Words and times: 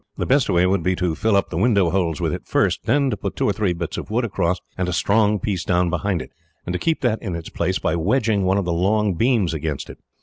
The 0.17 0.25
best 0.25 0.49
way 0.49 0.65
would 0.65 0.81
be 0.81 0.95
to 0.95 1.13
fill 1.13 1.35
up 1.35 1.51
the 1.51 1.59
window 1.59 1.91
holes 1.91 2.19
with 2.19 2.33
it 2.33 2.47
first, 2.47 2.85
then 2.85 3.11
to 3.11 3.17
put 3.17 3.35
two 3.35 3.45
or 3.47 3.53
three 3.53 3.71
bits 3.73 3.97
of 3.99 4.09
wood 4.09 4.25
across, 4.25 4.57
and 4.75 4.89
a 4.89 4.93
strong 4.93 5.37
piece 5.39 5.63
down 5.63 5.91
behind 5.91 6.23
it, 6.23 6.31
and 6.65 6.73
to 6.73 6.79
keep 6.79 7.01
that 7.01 7.21
in 7.21 7.35
its 7.35 7.49
place 7.49 7.77
by 7.77 7.95
wedging 7.95 8.43
one 8.43 8.57
of 8.57 8.65
the 8.65 8.73
long 8.73 9.13
beams 9.13 9.53
against 9.53 9.91
it. 9.91 9.99